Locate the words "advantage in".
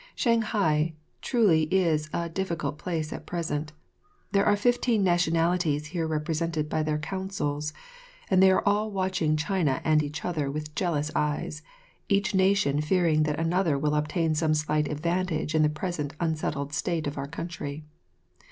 14.87-15.61